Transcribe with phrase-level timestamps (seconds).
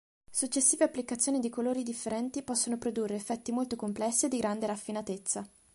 [0.31, 5.47] Successive applicazioni di colori differenti possono produrre effetti molto complessi e di grande raffinatezza.